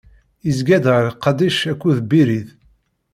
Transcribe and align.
izga-d 0.49 0.85
gar 0.91 1.05
Qadic 1.23 1.59
akked 1.71 1.97
Birid. 2.09 2.47